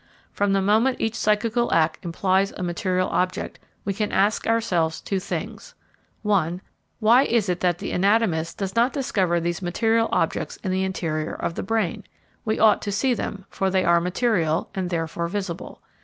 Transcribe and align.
From 0.31 0.51
the 0.53 0.63
moment 0.63 0.99
each 0.99 1.13
psychical 1.13 1.71
act 1.71 2.03
implies 2.03 2.51
a 2.53 2.63
material 2.63 3.07
object, 3.09 3.59
we 3.85 3.93
can 3.93 4.11
ask 4.11 4.47
ourselves 4.47 4.99
two 4.99 5.19
things: 5.19 5.75
(1) 6.23 6.59
Why 6.99 7.23
is 7.25 7.49
it 7.49 7.59
that 7.59 7.77
the 7.77 7.91
anatomist 7.91 8.57
does 8.57 8.75
not 8.75 8.93
discover 8.93 9.39
these 9.39 9.61
material 9.61 10.09
objects 10.11 10.57
in 10.63 10.71
the 10.71 10.83
interior 10.83 11.35
of 11.35 11.53
the 11.53 11.61
brain? 11.61 12.03
We 12.43 12.57
ought 12.57 12.81
to 12.81 12.91
see 12.91 13.13
them, 13.13 13.45
for 13.51 13.69
they 13.69 13.85
are 13.85 14.01
material, 14.01 14.71
and 14.73 14.89
therefore 14.89 15.27
visible. 15.27 15.83